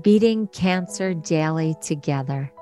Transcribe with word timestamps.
beating 0.00 0.46
cancer 0.48 1.14
daily 1.14 1.74
together. 1.80 2.52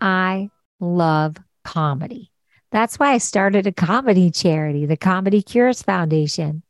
I 0.00 0.50
love 0.80 1.36
comedy. 1.64 2.30
That's 2.72 2.98
why 2.98 3.12
I 3.12 3.18
started 3.18 3.66
a 3.66 3.72
comedy 3.72 4.30
charity, 4.30 4.86
the 4.86 4.96
Comedy 4.96 5.42
Cures 5.42 5.82
Foundation. 5.82 6.62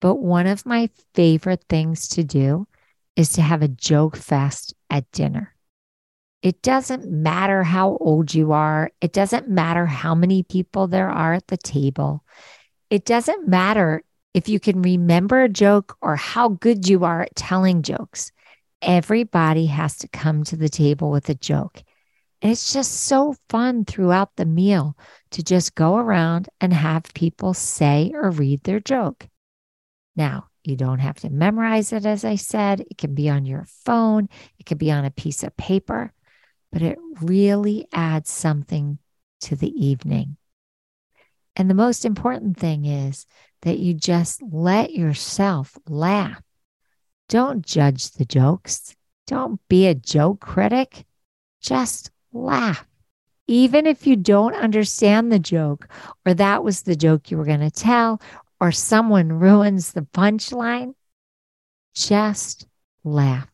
But 0.00 0.16
one 0.16 0.46
of 0.46 0.66
my 0.66 0.90
favorite 1.14 1.64
things 1.68 2.08
to 2.08 2.24
do 2.24 2.66
is 3.16 3.30
to 3.32 3.42
have 3.42 3.62
a 3.62 3.68
joke 3.68 4.16
fest 4.16 4.74
at 4.88 5.10
dinner. 5.12 5.54
It 6.42 6.62
doesn't 6.62 7.08
matter 7.08 7.62
how 7.62 7.96
old 7.98 8.34
you 8.34 8.52
are. 8.52 8.90
It 9.00 9.12
doesn't 9.12 9.48
matter 9.48 9.86
how 9.86 10.14
many 10.14 10.42
people 10.42 10.88
there 10.88 11.08
are 11.08 11.34
at 11.34 11.46
the 11.46 11.56
table. 11.56 12.24
It 12.90 13.04
doesn't 13.04 13.46
matter 13.46 14.02
if 14.34 14.48
you 14.48 14.58
can 14.58 14.82
remember 14.82 15.42
a 15.42 15.48
joke 15.48 15.96
or 16.00 16.16
how 16.16 16.48
good 16.48 16.88
you 16.88 17.04
are 17.04 17.22
at 17.22 17.36
telling 17.36 17.82
jokes. 17.82 18.32
Everybody 18.80 19.66
has 19.66 19.96
to 19.98 20.08
come 20.08 20.44
to 20.44 20.56
the 20.56 20.68
table 20.68 21.10
with 21.10 21.28
a 21.28 21.34
joke. 21.34 21.82
And 22.40 22.50
it's 22.50 22.72
just 22.72 23.04
so 23.04 23.36
fun 23.48 23.84
throughout 23.84 24.34
the 24.36 24.44
meal 24.44 24.96
to 25.30 25.44
just 25.44 25.76
go 25.76 25.96
around 25.96 26.48
and 26.60 26.72
have 26.72 27.04
people 27.14 27.54
say 27.54 28.10
or 28.14 28.30
read 28.30 28.64
their 28.64 28.80
joke. 28.80 29.28
Now, 30.16 30.48
you 30.64 30.76
don't 30.76 30.98
have 30.98 31.16
to 31.20 31.30
memorize 31.30 31.92
it, 31.92 32.04
as 32.04 32.24
I 32.24 32.36
said. 32.36 32.80
It 32.80 32.98
can 32.98 33.14
be 33.14 33.28
on 33.28 33.44
your 33.44 33.66
phone, 33.84 34.28
it 34.58 34.66
can 34.66 34.78
be 34.78 34.90
on 34.90 35.04
a 35.04 35.10
piece 35.10 35.42
of 35.42 35.56
paper, 35.56 36.12
but 36.72 36.82
it 36.82 36.98
really 37.20 37.86
adds 37.92 38.30
something 38.30 38.98
to 39.42 39.56
the 39.56 39.70
evening. 39.70 40.36
And 41.54 41.68
the 41.68 41.74
most 41.74 42.04
important 42.04 42.56
thing 42.58 42.84
is 42.86 43.26
that 43.62 43.78
you 43.78 43.94
just 43.94 44.42
let 44.42 44.92
yourself 44.92 45.76
laugh. 45.88 46.42
Don't 47.28 47.64
judge 47.64 48.10
the 48.12 48.24
jokes. 48.24 48.94
Don't 49.26 49.60
be 49.68 49.86
a 49.86 49.94
joke 49.94 50.40
critic. 50.40 51.06
Just 51.60 52.10
laugh. 52.32 52.86
Even 53.46 53.86
if 53.86 54.06
you 54.06 54.16
don't 54.16 54.54
understand 54.54 55.30
the 55.32 55.38
joke, 55.38 55.88
or 56.26 56.34
that 56.34 56.62
was 56.62 56.82
the 56.82 56.96
joke 56.96 57.30
you 57.30 57.36
were 57.36 57.44
going 57.44 57.60
to 57.60 57.70
tell, 57.70 58.20
or 58.60 58.72
someone 58.72 59.32
ruins 59.32 59.92
the 59.92 60.02
punchline, 60.02 60.94
just 61.94 62.66
laugh. 63.04 63.48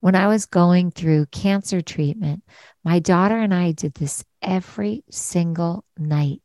When 0.00 0.14
I 0.14 0.28
was 0.28 0.46
going 0.46 0.90
through 0.90 1.26
cancer 1.26 1.80
treatment, 1.80 2.44
my 2.84 2.98
daughter 3.00 3.36
and 3.36 3.52
I 3.52 3.72
did 3.72 3.94
this 3.94 4.24
every 4.40 5.02
single 5.10 5.84
night. 5.98 6.42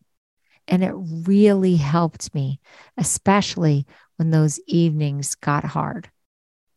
And 0.72 0.86
it 0.86 0.94
really 0.95 1.75
helped 1.75 2.33
me, 2.33 2.61
especially 2.97 3.86
when 4.16 4.31
those 4.31 4.58
evenings 4.67 5.36
got 5.36 5.66
hard. 5.66 6.09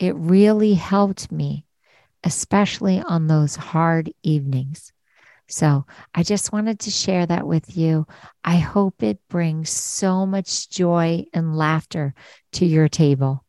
It 0.00 0.16
really 0.16 0.74
helped 0.74 1.30
me, 1.30 1.64
especially 2.24 3.00
on 3.00 3.28
those 3.28 3.54
hard 3.54 4.12
evenings. 4.24 4.92
So 5.46 5.86
I 6.12 6.24
just 6.24 6.52
wanted 6.52 6.80
to 6.80 6.90
share 6.90 7.24
that 7.24 7.46
with 7.46 7.76
you. 7.76 8.06
I 8.42 8.56
hope 8.56 9.02
it 9.02 9.20
brings 9.28 9.70
so 9.70 10.26
much 10.26 10.68
joy 10.70 11.26
and 11.32 11.56
laughter 11.56 12.14
to 12.54 12.66
your 12.66 12.88
table. 12.88 13.44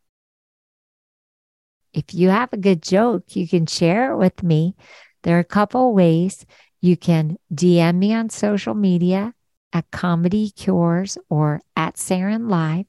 If 1.91 2.13
you 2.13 2.29
have 2.29 2.53
a 2.53 2.57
good 2.57 2.83
joke, 2.83 3.35
you 3.35 3.47
can 3.47 3.65
share 3.65 4.11
it 4.11 4.17
with 4.17 4.43
me. 4.43 4.75
There 5.23 5.37
are 5.37 5.39
a 5.39 5.43
couple 5.43 5.93
ways. 5.93 6.45
You 6.81 6.97
can 6.97 7.37
DM 7.51 7.95
me 7.97 8.13
on 8.13 8.29
social 8.29 8.75
media 8.75 9.33
at 9.75 9.91
Comedy 9.91 10.51
Cures 10.51 11.17
or 11.29 11.61
at 11.75 11.95
Saranne 11.95 12.49
Live. 12.49 12.85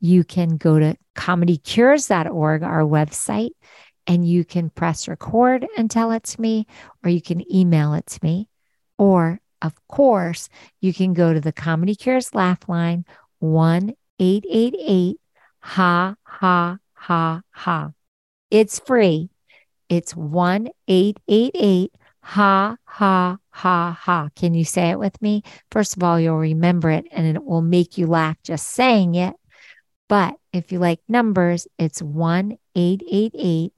You 0.00 0.22
can 0.22 0.58
go 0.58 0.78
to 0.78 0.94
comedycures.org, 1.16 2.62
our 2.62 2.82
website, 2.82 3.52
and 4.06 4.28
you 4.28 4.44
can 4.44 4.68
press 4.68 5.08
record 5.08 5.66
and 5.78 5.90
tell 5.90 6.12
it 6.12 6.24
to 6.24 6.40
me, 6.40 6.66
or 7.02 7.08
you 7.08 7.22
can 7.22 7.42
email 7.52 7.94
it 7.94 8.06
to 8.06 8.20
me. 8.22 8.48
Or, 8.98 9.40
of 9.62 9.72
course, 9.88 10.50
you 10.82 10.92
can 10.92 11.14
go 11.14 11.32
to 11.32 11.40
the 11.40 11.52
Comedy 11.52 11.94
Cures 11.94 12.34
Laugh 12.34 12.68
Line 12.68 13.06
1 13.38 13.94
888 14.18 15.16
Ha 15.60 16.16
Ha 16.22 16.78
Ha 16.92 17.40
Ha. 17.50 17.90
It's 18.50 18.78
free. 18.78 19.30
It's 19.88 20.14
1 20.14 20.68
888 20.86 21.94
Ha 22.30 22.76
Ha 22.98 23.36
ha, 23.50 23.98
ha. 24.00 24.30
Can 24.34 24.54
you 24.54 24.64
say 24.64 24.88
it 24.88 24.98
with 24.98 25.20
me? 25.20 25.42
First 25.70 25.98
of 25.98 26.02
all, 26.02 26.18
you'll 26.18 26.38
remember 26.38 26.88
it 26.90 27.04
and 27.12 27.26
it 27.26 27.44
will 27.44 27.60
make 27.60 27.98
you 27.98 28.06
laugh 28.06 28.38
just 28.42 28.68
saying 28.68 29.16
it. 29.16 29.34
But 30.08 30.36
if 30.50 30.72
you 30.72 30.78
like 30.78 31.00
numbers, 31.06 31.68
it's 31.78 32.00
1 32.00 32.56
888 32.74 33.74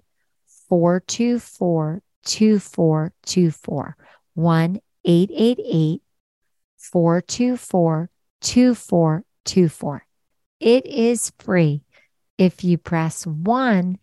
424 0.69 2.03
2424. 2.25 3.97
1 4.35 4.81
888 5.05 6.03
424 6.77 8.11
2424. 8.41 10.07
It 10.61 10.87
is 10.87 11.33
free. 11.41 11.83
If 12.39 12.63
you 12.63 12.79
press 12.79 13.27
one, 13.27 13.99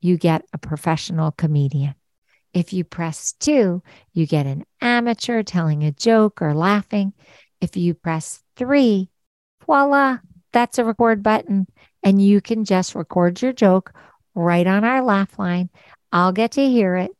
you 0.00 0.16
get 0.16 0.44
a 0.52 0.58
professional 0.58 1.30
comedian. 1.30 1.94
If 2.56 2.72
you 2.72 2.84
press 2.84 3.34
two, 3.38 3.82
you 4.14 4.26
get 4.26 4.46
an 4.46 4.64
amateur 4.80 5.42
telling 5.42 5.84
a 5.84 5.92
joke 5.92 6.40
or 6.40 6.54
laughing. 6.54 7.12
If 7.60 7.76
you 7.76 7.92
press 7.92 8.42
three, 8.56 9.10
voila, 9.66 10.20
that's 10.54 10.78
a 10.78 10.84
record 10.86 11.22
button. 11.22 11.66
And 12.02 12.22
you 12.22 12.40
can 12.40 12.64
just 12.64 12.94
record 12.94 13.42
your 13.42 13.52
joke 13.52 13.92
right 14.34 14.66
on 14.66 14.84
our 14.84 15.02
laugh 15.02 15.38
line. 15.38 15.68
I'll 16.12 16.32
get 16.32 16.52
to 16.52 16.66
hear 16.66 16.96
it. 16.96 17.10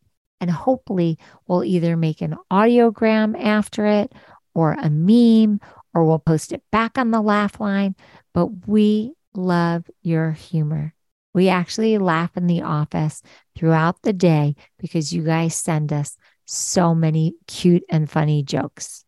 And 0.40 0.50
hopefully, 0.50 1.18
we'll 1.46 1.64
either 1.64 1.98
make 1.98 2.22
an 2.22 2.36
audiogram 2.50 3.38
after 3.38 3.84
it 3.84 4.14
or 4.54 4.72
a 4.72 4.88
meme, 4.88 5.60
or 5.92 6.06
we'll 6.06 6.18
post 6.18 6.52
it 6.52 6.62
back 6.72 6.96
on 6.96 7.10
the 7.10 7.20
laugh 7.20 7.60
line. 7.60 7.94
But 8.32 8.66
we 8.66 9.12
love 9.34 9.84
your 10.00 10.32
humor. 10.32 10.94
We 11.36 11.50
actually 11.50 11.98
laugh 11.98 12.34
in 12.38 12.46
the 12.46 12.62
office 12.62 13.22
throughout 13.54 14.00
the 14.00 14.14
day 14.14 14.56
because 14.78 15.12
you 15.12 15.22
guys 15.22 15.54
send 15.54 15.92
us 15.92 16.16
so 16.46 16.94
many 16.94 17.34
cute 17.46 17.84
and 17.90 18.10
funny 18.10 18.42
jokes. 18.42 19.04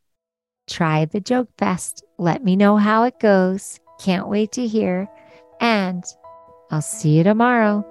Try 0.69 1.07
the 1.07 1.21
joke 1.21 1.49
fest. 1.57 2.05
Let 2.19 2.45
me 2.45 2.55
know 2.55 2.77
how 2.77 3.05
it 3.05 3.19
goes. 3.19 3.81
Can't 3.99 4.29
wait 4.29 4.53
to 4.53 4.67
hear. 4.67 5.09
And 5.59 6.05
I'll 6.71 6.83
see 6.83 7.17
you 7.17 7.25
tomorrow. 7.25 7.83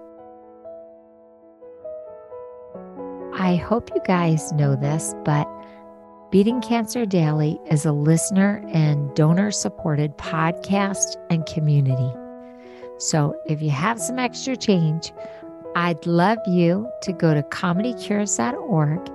I 3.33 3.55
hope 3.55 3.89
you 3.95 4.01
guys 4.05 4.51
know 4.51 4.75
this, 4.75 5.15
but 5.25 5.47
Beating 6.29 6.61
Cancer 6.61 7.07
Daily 7.07 7.57
is 7.71 7.85
a 7.85 7.91
listener 7.91 8.63
and 8.71 9.11
donor 9.15 9.49
supported 9.49 10.15
podcast 10.19 11.15
and 11.31 11.44
community. 11.47 12.13
So 12.97 13.39
if 13.45 13.61
you 13.61 13.69
have 13.69 13.99
some 13.99 14.19
extra 14.19 14.55
change, 14.55 15.13
I'd 15.75 16.05
love 16.05 16.39
you 16.47 16.89
to 17.03 17.13
go 17.13 17.33
to 17.33 17.44
comedycures.org 17.44 19.11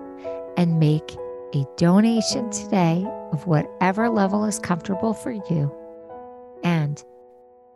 and 0.56 0.78
make 0.78 1.16
a 1.54 1.64
donation 1.76 2.50
today 2.50 3.04
of 3.32 3.46
whatever 3.46 4.08
level 4.08 4.44
is 4.44 4.58
comfortable 4.58 5.14
for 5.14 5.32
you. 5.32 5.74
And 6.62 7.02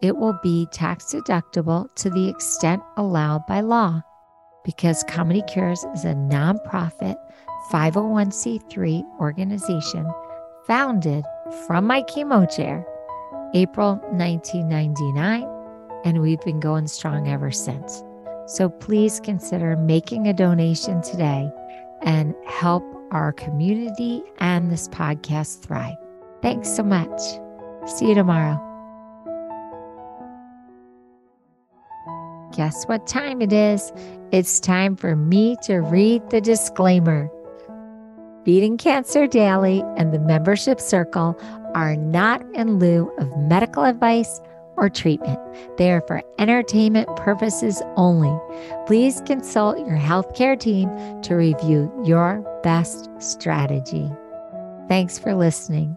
it 0.03 0.17
will 0.17 0.39
be 0.43 0.67
tax 0.71 1.07
deductible 1.07 1.93
to 1.97 2.11
the 2.11 2.29
extent 2.29 2.83
allowed 2.97 3.47
by 3.47 3.61
law 3.61 4.03
because 4.65 5.05
Comedy 5.05 5.43
Cures 5.49 5.85
is 5.95 6.05
a 6.05 6.15
nonprofit 6.15 7.17
501c3 7.71 9.03
organization 9.19 10.09
founded 10.67 11.25
from 11.67 11.87
my 11.87 12.03
chemo 12.03 12.49
chair 12.55 12.85
April 13.55 13.95
1999 14.13 15.56
and 16.07 16.23
we've 16.23 16.41
been 16.43 16.61
going 16.61 16.87
strong 16.87 17.29
ever 17.29 17.51
since. 17.51 18.03
So 18.47 18.69
please 18.69 19.21
consider 19.21 19.77
making 19.77 20.29
a 20.29 20.33
donation 20.33 21.03
today 21.03 21.51
and 22.03 22.33
help 22.47 22.85
our 23.11 23.33
community 23.33 24.23
and 24.39 24.71
this 24.71 24.87
podcast 24.89 25.67
thrive. 25.67 25.97
Thanks 26.43 26.75
so 26.75 26.85
much. 26.85 27.21
See 27.87 28.09
you 28.09 28.15
tomorrow. 28.15 28.63
guess 32.57 32.85
what 32.85 33.07
time 33.07 33.43
it 33.43 33.53
is? 33.53 33.93
It's 34.33 34.59
time 34.59 34.97
for 34.97 35.15
me 35.15 35.57
to 35.65 35.81
read 35.81 36.31
the 36.31 36.41
disclaimer. 36.41 37.31
Beating 38.45 38.79
Cancer 38.79 39.27
Daily 39.27 39.83
and 39.99 40.13
the 40.13 40.19
membership 40.19 40.81
circle 40.81 41.39
are 41.75 41.97
not 41.97 42.43
in 42.55 42.79
lieu 42.79 43.13
of 43.19 43.37
medical 43.37 43.85
advice 43.85 44.41
or 44.77 44.89
treatment. 44.89 45.39
They 45.79 45.91
are 45.93 46.03
for 46.07 46.23
entertainment 46.39 47.09
purposes 47.17 47.83
only. 47.97 48.37
Please 48.87 49.23
consult 49.27 49.79
your 49.79 49.99
healthcare 49.99 50.59
team 50.59 50.89
to 51.23 51.35
review 51.35 51.93
your 52.05 52.45
best 52.63 53.09
strategy. 53.19 54.11
Thanks 54.89 55.19
for 55.19 55.35
listening. 55.35 55.97